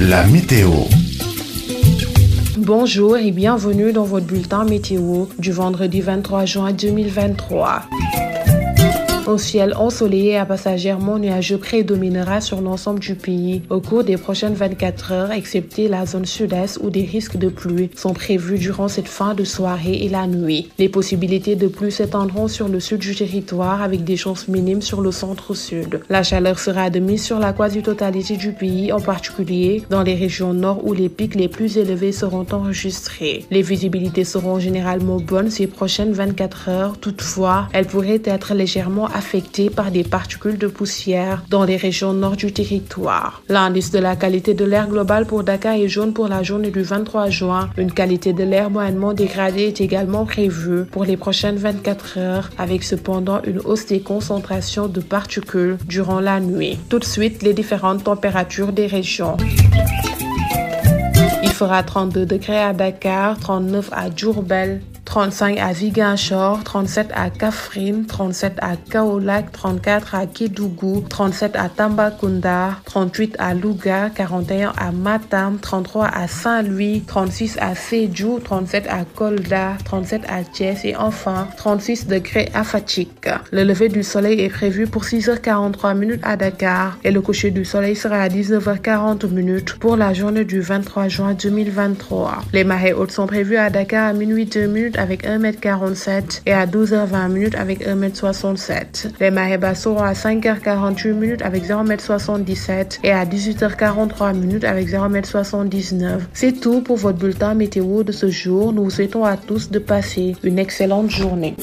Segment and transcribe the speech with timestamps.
[0.00, 0.70] la météo.
[2.56, 7.82] Bonjour et bienvenue dans votre bulletin météo du vendredi 23 juin 2023.
[9.28, 14.54] Un ciel ensoleillé à passagèrement nuageux prédominera sur l'ensemble du pays au cours des prochaines
[14.54, 19.06] 24 heures, excepté la zone sud-est où des risques de pluie sont prévus durant cette
[19.06, 20.70] fin de soirée et la nuit.
[20.78, 25.02] Les possibilités de pluie s'étendront sur le sud du territoire avec des chances minimes sur
[25.02, 26.00] le centre-sud.
[26.08, 30.54] La chaleur sera de mise sur la quasi-totalité du pays, en particulier dans les régions
[30.54, 33.44] nord où les pics les plus élevés seront enregistrés.
[33.50, 36.98] Les visibilités seront généralement bonnes ces prochaines 24 heures.
[36.98, 42.36] Toutefois, elles pourraient être légèrement affectés par des particules de poussière dans les régions nord
[42.36, 43.42] du territoire.
[43.48, 46.82] L'indice de la qualité de l'air global pour Dakar est jaune pour la journée du
[46.82, 47.68] 23 juin.
[47.76, 52.84] Une qualité de l'air moyennement dégradée est également prévue pour les prochaines 24 heures, avec
[52.84, 56.78] cependant une hausse des concentrations de particules durant la nuit.
[56.88, 59.36] Tout de suite, les différentes températures des régions.
[61.42, 68.04] Il fera 32 degrés à Dakar, 39 à Djourbel, 35 à Ziguinchor, 37 à Kafrine,
[68.04, 75.58] 37 à Kaolack, 34 à Kédougou, 37 à Tambacounda, 38 à Louga, 41 à Matam,
[75.60, 82.06] 33 à Saint-Louis, 36 à Sédjou, 37 à Kolda, 37 à Thiès et enfin 36
[82.06, 83.30] degrés à Fatick.
[83.50, 87.64] Le lever du soleil est prévu pour 6h43 minutes à Dakar et le coucher du
[87.64, 92.42] soleil sera à 19h40 minutes pour la journée du 23 juin 2023.
[92.52, 96.66] Les marées hautes sont prévues à Dakar à minuit 2 minutes avec 1m47 et à
[96.66, 99.10] 12h20 minutes avec 1m67.
[99.20, 106.20] Les basses seront à 5h48 minutes avec 0m77 et à 18h43 minutes avec 0m79.
[106.32, 108.72] C'est tout pour votre bulletin météo de ce jour.
[108.72, 111.54] Nous vous souhaitons à tous de passer une excellente journée.